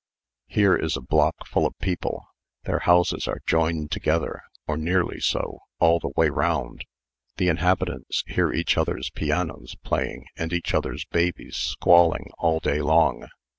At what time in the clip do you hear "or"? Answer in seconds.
4.65-4.75